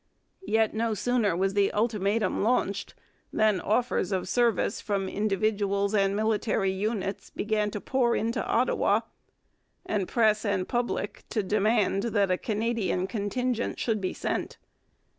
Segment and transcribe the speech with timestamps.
[0.47, 2.95] Yet no sooner was the ultimatum launched
[3.31, 9.01] than offers of service from individuals and military units began to pour into Ottawa,
[9.85, 14.57] and press and public to demand that a Canadian contingent should be sent.